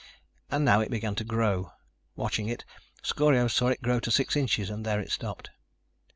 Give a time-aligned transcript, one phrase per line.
[0.49, 1.73] And now it began to grow.
[2.15, 2.65] Watching it,
[3.03, 5.51] Scorio saw it grow to six inches and there it stopped.